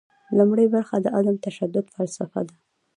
لومړۍ 0.37 0.65
برخه 0.75 0.95
د 1.01 1.07
عدم 1.17 1.35
تشدد 1.45 1.85
فلسفه 1.95 2.41
ده. 2.47 2.55